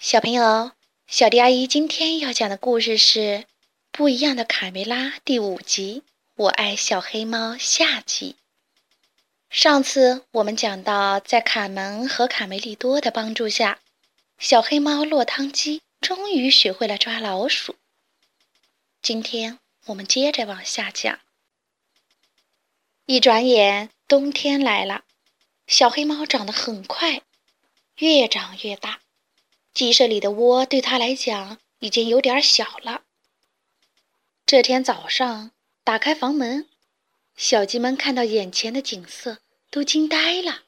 [0.00, 0.70] 小朋友，
[1.08, 3.18] 小迪阿姨今天要讲的故事是
[3.90, 6.04] 《不一样的卡梅拉》第五集
[6.36, 8.36] 《我爱小黑猫》下集。
[9.50, 13.80] 上次我们讲到，在卡门和卡梅利多的帮助下，
[14.38, 17.74] 小黑猫落汤鸡终于学会了抓老鼠。
[19.02, 21.18] 今天我们接着往下讲。
[23.06, 25.02] 一转眼，冬天来了，
[25.66, 27.22] 小黑猫长得很快，
[27.96, 29.00] 越长越大。
[29.78, 33.02] 鸡舍里的窝对他来讲已经有点小了。
[34.44, 35.52] 这天早上，
[35.84, 36.68] 打开房门，
[37.36, 39.38] 小鸡们看到眼前的景色
[39.70, 40.62] 都惊呆了。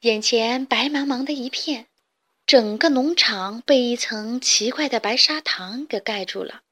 [0.00, 1.88] 眼前白茫茫的一片，
[2.46, 6.62] 整个农场被一层奇怪的白砂糖给盖住了。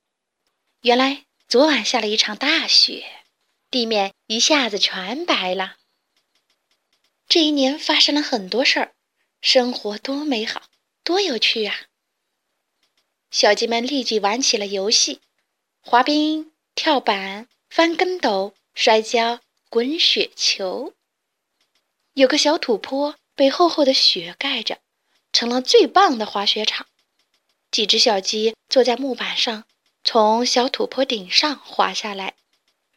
[0.80, 3.04] 原来昨晚下了一场大雪，
[3.70, 5.76] 地面一下子全白了。
[7.28, 8.94] 这一年发生了很多事儿，
[9.42, 10.62] 生活多美好。
[11.06, 11.86] 多有趣呀！
[13.30, 15.20] 小鸡们立即玩起了游戏：
[15.80, 20.94] 滑冰、跳板、翻跟斗、摔跤、滚雪球。
[22.14, 24.80] 有个小土坡被厚厚的雪盖着，
[25.32, 26.88] 成了最棒的滑雪场。
[27.70, 29.62] 几只小鸡坐在木板上，
[30.02, 32.34] 从小土坡顶上滑下来。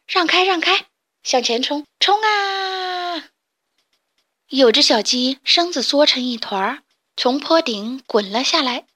[0.08, 0.86] 让开，让开，
[1.22, 3.30] 向前冲，冲啊！
[4.48, 6.82] 有只小鸡身子缩成一团儿。
[7.22, 8.86] 从坡顶滚了下来，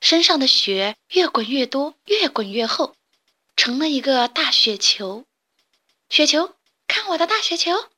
[0.00, 2.96] 身上的雪越滚越多，越滚越厚，
[3.56, 5.26] 成了一个大雪球。
[6.08, 6.54] 雪球，
[6.86, 7.90] 看我的大雪球！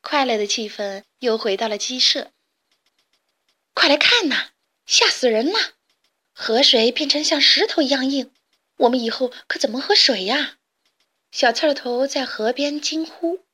[0.00, 2.32] 快乐的气氛又回到了鸡舍。
[3.72, 4.48] 快来看呐，
[4.84, 5.74] 吓死人了！
[6.32, 8.32] 河水变成像石头一样硬，
[8.78, 10.56] 我们以后可怎么喝水呀？
[11.30, 13.44] 小刺头在河边惊呼。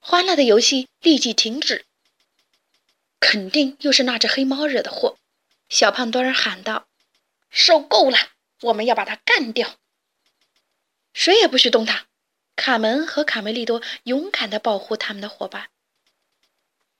[0.00, 1.85] 欢乐的游戏立即停止。
[3.28, 5.18] 肯定又是那只黑猫惹的祸，
[5.68, 6.86] 小胖墩儿喊道
[7.50, 8.16] ：“受够了，
[8.62, 9.80] 我们要把它干掉！
[11.12, 12.06] 谁也不许动它！”
[12.54, 15.70] 卡门和卡梅利多勇敢地保护他们的伙伴。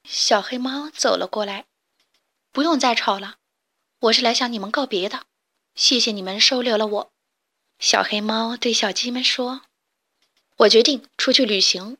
[0.02, 1.66] 小黑猫走了过来
[2.50, 3.36] ：“不用再吵了，
[4.00, 5.26] 我是来向你们告别的。
[5.76, 7.12] 谢谢你们收留了我。”
[7.78, 9.62] 小黑猫对小鸡们说
[10.58, 11.98] ：“我决定出去旅行，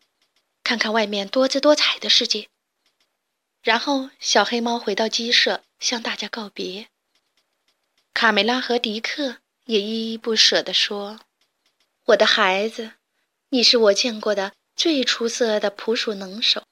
[0.64, 2.48] 看看外面多姿多彩的世界。”
[3.66, 6.86] 然后，小黑猫回到鸡舍，向大家告别。
[8.14, 11.18] 卡梅拉和迪克也依依不舍地说
[12.06, 12.92] ：“我的孩子，
[13.48, 16.62] 你是我见过的最出色的捕鼠能手，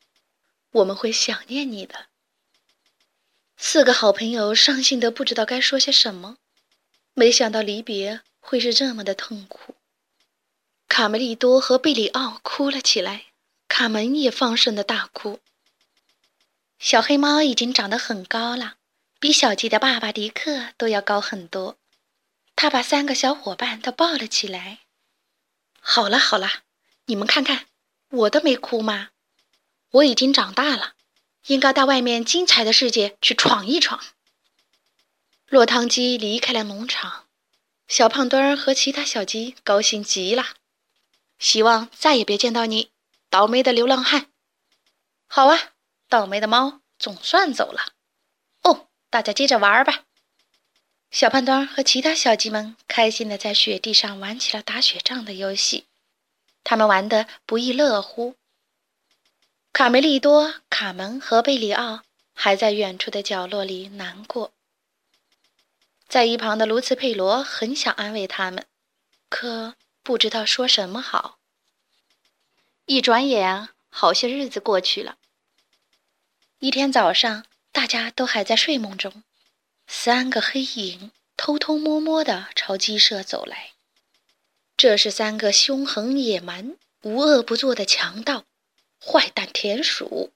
[0.70, 2.06] 我们会想念你的。”
[3.58, 6.36] 四个好朋友伤心得不知道该说些什么，
[7.12, 9.74] 没想到离别会是这么的痛苦。
[10.86, 13.24] 卡梅利多和贝里奥哭了起来，
[13.66, 15.40] 卡门也放声的大哭。
[16.84, 18.74] 小黑猫已经长得很高了，
[19.18, 21.78] 比小鸡的爸爸迪克都要高很多。
[22.56, 24.80] 他把三个小伙伴都抱了起来。
[25.80, 26.64] 好了好了，
[27.06, 27.68] 你们看看，
[28.10, 29.12] 我都没哭吗？
[29.92, 30.92] 我已经长大了，
[31.46, 34.04] 应该到外面精彩的世界去闯一闯。
[35.48, 37.24] 落汤鸡离开了农场，
[37.88, 40.44] 小胖墩儿和其他小鸡高兴极了。
[41.38, 42.90] 希望再也别见到你，
[43.30, 44.26] 倒霉的流浪汉。
[45.26, 45.70] 好啊。
[46.14, 47.92] 倒霉的猫总算走了，
[48.62, 50.04] 哦，大家接着玩吧。
[51.10, 55.88] 小胖墩和其他小鸡们开心地在雪地上玩起了打雪仗的游戏，
[56.62, 58.36] 他们玩得不亦乐乎。
[59.72, 64.52] 卡梅利多、卡门和贝里奥还在远处的角落里难过，
[66.06, 68.64] 在一旁的卢茨佩罗很想安慰他们，
[69.28, 71.40] 可不知道说什么好。
[72.86, 75.16] 一转眼，好些日子过去了。
[76.64, 79.22] 一天早上，大家都还在睡梦中，
[79.86, 83.72] 三个黑影偷偷摸摸地朝鸡舍走来。
[84.74, 88.46] 这是三个凶狠野蛮、无恶不作的强盗——
[88.98, 90.32] 坏蛋田鼠。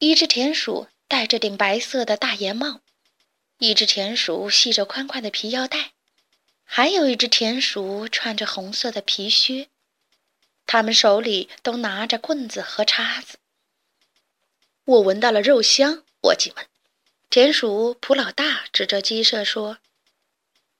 [0.00, 2.80] 一只田鼠戴着顶白色的大檐帽，
[3.58, 5.92] 一只田鼠系着宽宽的皮腰带，
[6.64, 9.68] 还有一只田鼠穿着红色的皮靴。
[10.66, 13.38] 他们手里都拿着棍子和叉子。
[14.84, 16.66] 我闻到了肉香，伙计们！
[17.30, 19.78] 田鼠普老大指着鸡舍说：“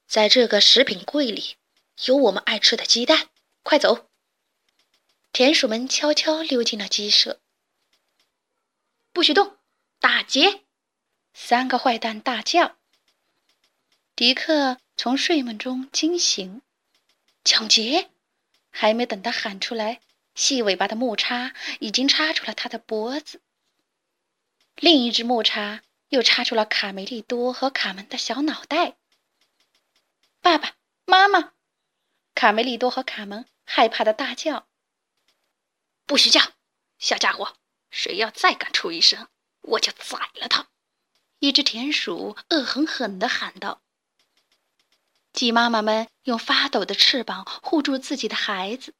[0.05, 1.55] 在这个食品柜里
[2.07, 3.29] 有我们爱吃的鸡蛋，
[3.61, 4.09] 快走！”
[5.31, 7.39] 田鼠们悄悄溜进了鸡舍。
[9.13, 9.57] 不许动！
[10.01, 10.63] 打劫！
[11.33, 12.77] 三个坏蛋大叫。
[14.17, 16.61] 迪克从睡梦中惊醒，
[17.45, 18.09] 抢劫！
[18.69, 20.01] 还没等他喊出来，
[20.35, 23.39] 细尾巴的木叉已经插出了他的脖子。
[24.75, 28.97] 另一只木叉又插出了卡梅利多和卡门的小脑袋。
[30.41, 30.75] 爸爸
[31.05, 31.53] 妈妈，
[32.35, 34.67] 卡梅利多和卡门害怕的大叫
[36.05, 36.41] ：“不许叫，
[36.99, 37.57] 小家伙！
[37.89, 39.29] 谁要再敢出一声，
[39.61, 40.67] 我就宰了他！”
[41.39, 43.81] 一只田鼠恶狠狠地喊道。
[45.31, 48.93] 鸡妈妈们用发抖的翅膀护住自己的孩子。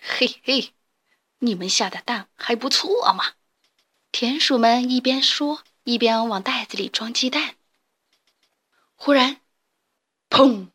[0.00, 0.74] 嘿嘿，
[1.38, 3.34] 你们下的蛋还不错嘛！
[4.12, 7.56] 田鼠们一边说，一边往袋子里装鸡蛋。
[8.96, 9.40] 忽然，
[10.28, 10.68] 砰！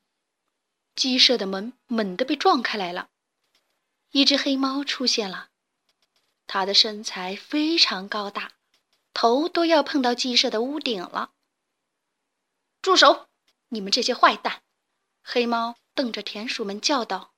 [0.96, 3.10] 鸡舍的门猛地被撞开来了，
[4.12, 5.50] 一只黑猫出现了。
[6.48, 8.54] 它的身材非常高大，
[9.14, 11.34] 头都要碰到鸡舍的屋顶了。
[12.82, 13.28] 住手！
[13.70, 14.64] 你们这些坏蛋！
[15.22, 17.34] 黑猫瞪着田鼠们叫道：“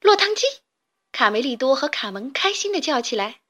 [0.00, 0.42] 落汤鸡！”
[1.10, 3.40] 卡梅利多和卡门开心地叫起来：“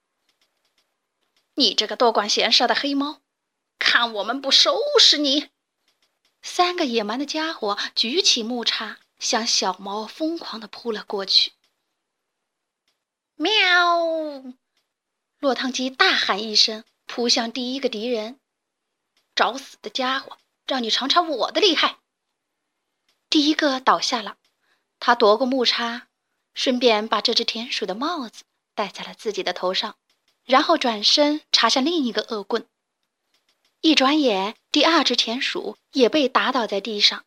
[1.55, 3.21] 你这个多管闲事的黑猫，
[3.79, 5.51] 看我们不收拾你！”
[6.43, 11.53] 三个野蛮的家伙举起木叉，向小猫疯狂地扑了过去。
[13.35, 14.45] 喵！
[15.39, 18.41] 落汤鸡大喊一声，扑向第一个敌人。
[19.35, 20.39] 找死的家伙！
[20.65, 21.99] 让你尝尝我的厉害！
[23.29, 24.37] 第一个倒下了，
[25.01, 26.09] 他夺过木叉，
[26.55, 28.45] 顺便把这只田鼠的帽子
[28.75, 29.97] 戴在了自己的头上，
[30.45, 32.67] 然后转身插向另一个恶棍。
[33.81, 37.25] 一转眼，第二只田鼠也被打倒在地上。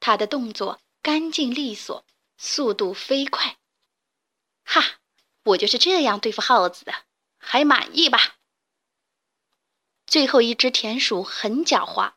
[0.00, 2.04] 他的动作干净利索，
[2.36, 3.56] 速度飞快。
[4.64, 4.98] 哈，
[5.44, 6.92] 我就是这样对付耗子的，
[7.38, 8.36] 还满意吧？
[10.06, 12.12] 最后一只田鼠很狡猾。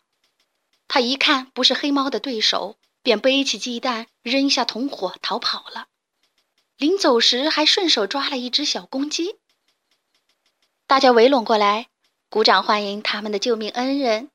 [0.88, 5.88] 他一看不是黑猫的对手，便背起鸡蛋，扔下同伙逃跑了。
[6.76, 9.39] 临走时，还顺手抓了一只小公鸡。
[10.90, 11.88] 大家围拢过来，
[12.32, 14.32] 鼓掌欢迎他们的救命恩人。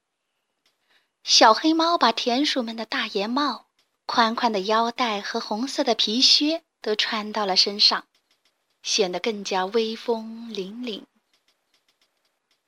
[1.24, 3.66] 小黑猫把田鼠们的大檐帽、
[4.06, 8.06] 宽宽的腰带和红色的皮靴都穿到了身上，
[8.84, 11.02] 显得更加威风凛凛。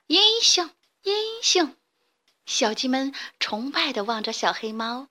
[0.07, 0.69] 英雄，
[1.03, 1.73] 英雄！
[2.45, 5.07] 小鸡们崇拜地望着小黑猫。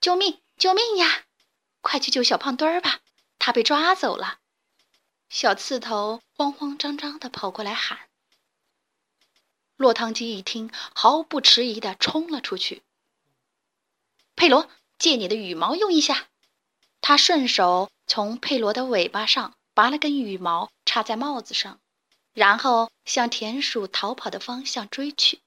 [0.00, 0.40] 救命！
[0.56, 1.26] 救命呀！
[1.80, 2.98] 快去救小胖墩儿吧，
[3.38, 4.40] 他被抓走了。
[5.30, 8.00] 小刺头慌慌张张地跑过来喊。
[9.76, 12.82] 落汤鸡一听，毫不迟疑地冲了出去。
[14.34, 14.68] 佩罗，
[14.98, 16.26] 借你的羽毛用一下。
[17.00, 21.80] 他顺手从佩罗的尾巴上拔了根羽毛，插在帽子上，
[22.32, 25.40] 然后向田鼠逃跑的方向追去。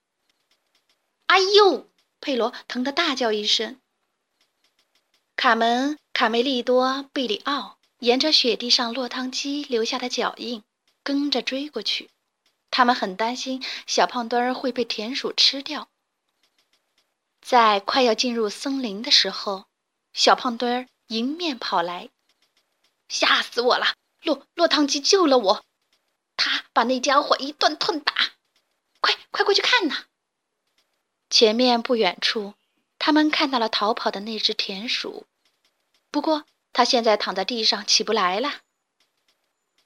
[1.26, 1.90] 哎呦！
[2.22, 3.82] 佩罗疼得大叫一声。
[5.36, 10.62] 卡门、卡梅利多、贝里奥沿着雪地上落汤鸡留下的脚印
[11.04, 12.10] 跟着追过去，
[12.70, 15.88] 他们很担心小胖墩儿会被田鼠吃掉。
[17.40, 19.68] 在快要进入森林的时候，
[20.12, 22.10] 小胖墩儿迎面跑来，
[23.08, 23.96] 吓死我了！
[24.22, 25.64] 落落汤鸡救了我，
[26.36, 28.14] 他把那家伙一顿痛打，
[29.00, 30.08] 快快过去看呐！
[31.30, 32.56] 前面不远处，
[33.00, 35.26] 他们看到了逃跑的那只田鼠，
[36.12, 38.62] 不过他现在躺在地上起不来了。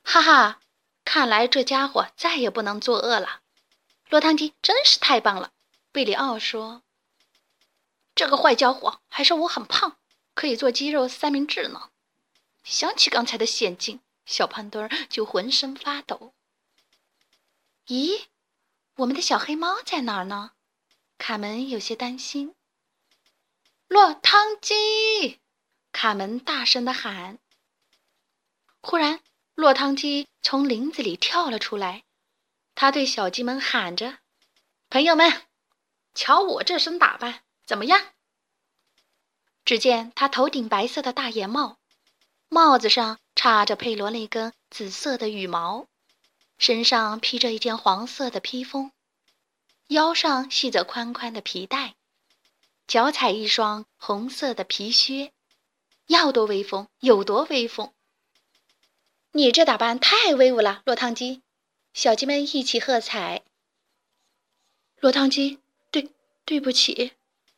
[0.01, 0.61] 哈哈，
[1.03, 3.41] 看来这家伙再也不能作恶了。
[4.09, 5.51] 落汤鸡真是太棒了，
[5.91, 6.83] 贝里奥说
[8.15, 9.97] ：“这个坏家伙还说我很胖，
[10.33, 11.91] 可以做鸡肉三明治呢。”
[12.63, 16.33] 想起刚才的险境，小胖墩儿就浑身发抖。
[17.87, 18.25] 咦，
[18.95, 20.51] 我们的小黑猫在哪儿呢？
[21.17, 22.55] 卡门有些担心。
[23.87, 25.39] 落汤鸡！
[25.91, 27.39] 卡门大声的喊。
[28.81, 29.19] 忽然，
[29.55, 32.03] 落汤鸡从林子里跳了出来，
[32.75, 34.19] 他对小鸡们喊着
[34.89, 35.47] ：“朋友们，
[36.13, 38.13] 瞧我这身打扮，怎么样？”
[39.65, 41.79] 只见他头顶白色的大檐帽，
[42.47, 45.87] 帽子上插着佩罗那根紫色的羽毛，
[46.57, 48.91] 身上披着一件黄色的披风。
[49.87, 51.95] 腰上系着宽宽的皮带，
[52.87, 55.33] 脚踩一双红色的皮靴，
[56.07, 57.93] 要多威风有多威风！
[59.31, 61.43] 你这打扮太威武了，落汤鸡！
[61.93, 63.43] 小鸡们一起喝彩。
[64.99, 65.59] 落汤鸡，
[65.91, 66.09] 对，
[66.45, 67.13] 对不起，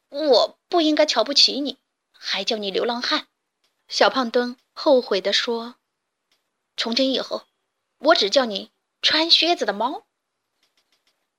[0.09, 1.77] 我不应该瞧不起你，
[2.11, 3.27] 还叫你流浪汉。
[3.87, 5.75] 小胖墩后悔地说
[6.75, 7.45] ：“从今以后，
[7.99, 10.05] 我只叫你穿靴子的猫。”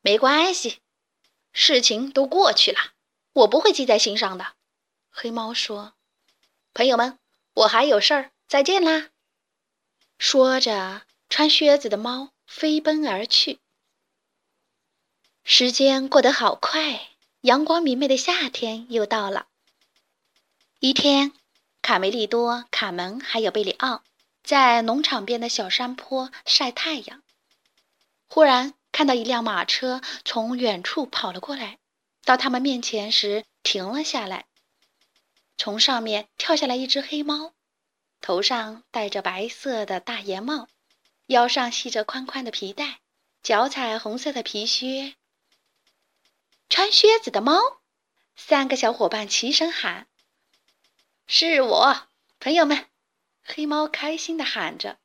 [0.00, 0.78] 没关系，
[1.52, 2.78] 事情都过去了，
[3.32, 4.54] 我不会记在心上的。
[5.10, 5.94] 黑猫说
[6.72, 7.18] ：“朋友们，
[7.54, 9.10] 我还有事儿，再见啦。”
[10.18, 13.58] 说着，穿靴子的猫飞奔而去。
[15.42, 17.08] 时间过得好快，
[17.40, 19.48] 阳光明媚的夏天又到了。
[20.78, 21.32] 一天，
[21.82, 24.02] 卡梅利多、卡门还有贝里奥
[24.42, 27.22] 在农场边的小山坡晒太阳。
[28.28, 31.78] 忽然看到一辆马车从远处跑了过来，
[32.24, 34.46] 到他们面前时停了下来。
[35.60, 37.52] 从上面跳下来一只黑猫，
[38.22, 40.68] 头上戴着白色的大檐帽，
[41.26, 43.00] 腰上系着宽宽的皮带，
[43.42, 45.16] 脚踩红色的皮靴。
[46.70, 47.60] 穿靴子的猫，
[48.36, 50.06] 三个小伙伴齐声喊
[51.28, 52.86] ：“是我，朋友们！”
[53.44, 54.96] 黑猫开心地喊着。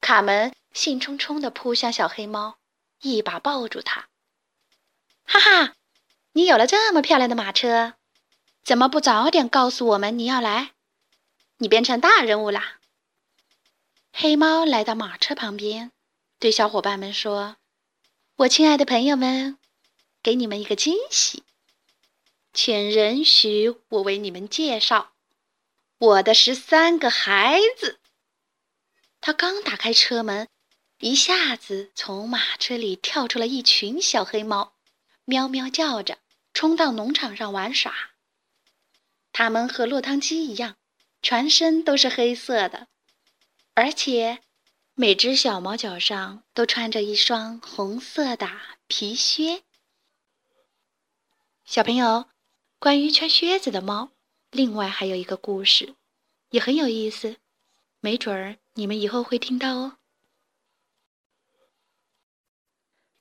[0.00, 2.56] 卡门兴冲冲地扑向小黑猫，
[3.02, 4.08] 一把抱住它。
[5.24, 5.74] 哈哈，
[6.32, 7.95] 你有了这么漂亮的马车，
[8.66, 10.72] 怎么不早点告诉我们你要来？
[11.58, 12.80] 你变成大人物啦！
[14.12, 15.92] 黑猫来到马车旁边，
[16.40, 17.58] 对小伙伴们说
[18.38, 19.56] ：“我亲爱的朋友们。”
[20.20, 21.44] 给你们一个惊喜，
[22.52, 25.12] 请允许我为你们介绍
[25.98, 28.00] 我的十三个孩子。
[29.20, 30.48] 他刚打开车门，
[30.98, 34.74] 一下子从马车里跳出了一群小黑猫，
[35.24, 36.18] 喵喵叫着
[36.52, 37.94] 冲到农场上玩耍。
[39.38, 40.78] 它们和落汤鸡一样，
[41.20, 42.88] 全身都是黑色的，
[43.74, 44.40] 而且
[44.94, 48.50] 每只小猫脚上都穿着一双红色的
[48.86, 49.62] 皮靴。
[51.66, 52.30] 小朋友，
[52.78, 54.12] 关于穿靴子的猫，
[54.50, 55.94] 另外还有一个故事，
[56.48, 57.36] 也很有意思，
[58.00, 59.98] 没准儿你们以后会听到哦。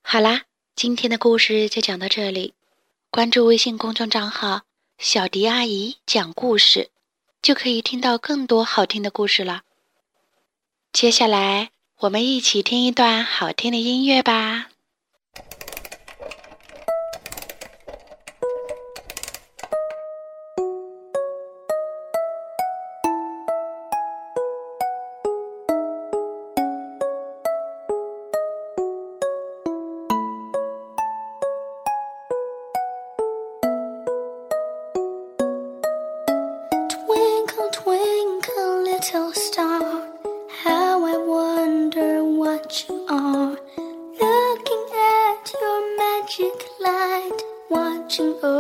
[0.01, 0.45] 好啦，
[0.77, 2.53] 今天的故事就讲到这里，
[3.10, 4.62] 关注微信公众账号
[4.97, 6.89] “小迪阿姨讲故事”，
[7.41, 9.63] 就可以听到更多好听的故事了。
[10.93, 14.69] 接下来，我们一起听一段好听的音乐吧。
[48.17, 48.54] watching oh,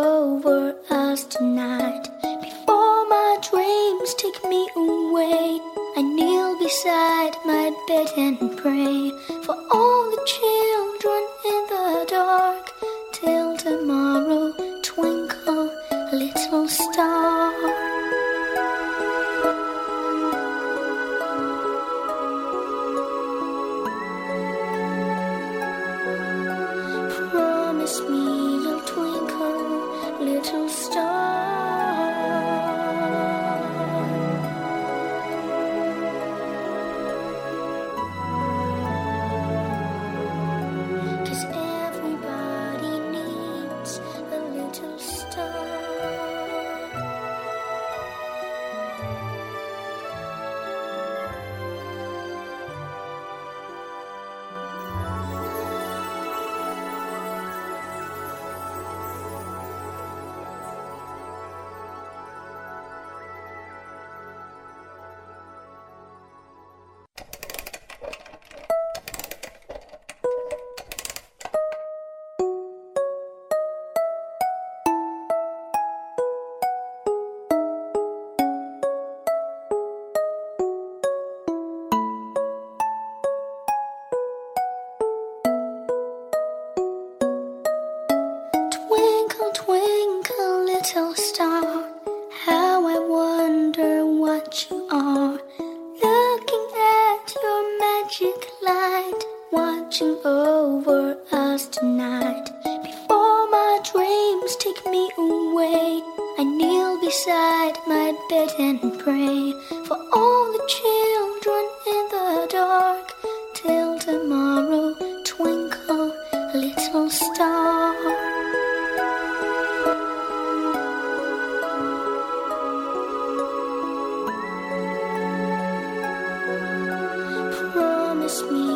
[128.25, 128.74] promise me.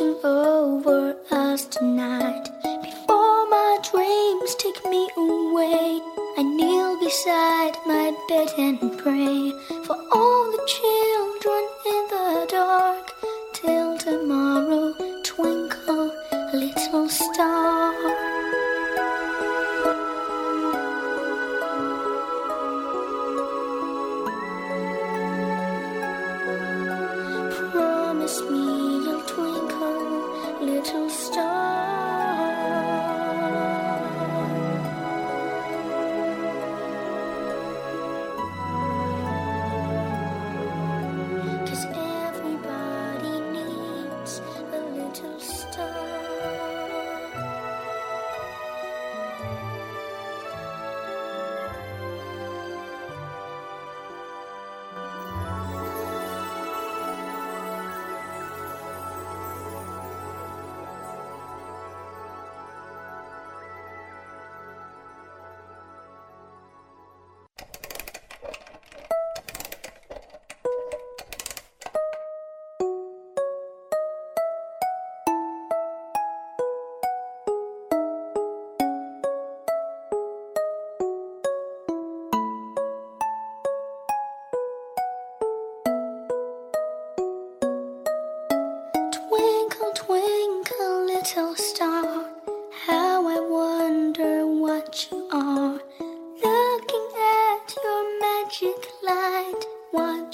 [0.00, 0.39] searching for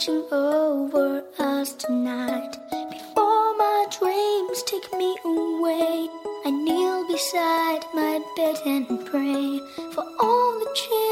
[0.06, 2.56] washing over us tonight.
[2.90, 6.08] Before my dreams take me away,
[6.44, 9.60] I kneel beside my bed and pray
[9.92, 11.05] for all the children.